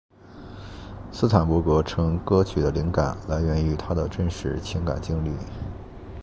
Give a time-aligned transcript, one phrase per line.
[1.11, 5.31] 斯坦伯格称歌曲的灵感来源于他的真实情感经历。